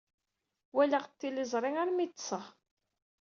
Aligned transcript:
Walaɣ 0.75 1.03
tiliẓri 1.19 1.71
armi 1.81 2.01
ay 2.03 2.09
ḍḍseɣ. 2.11 2.45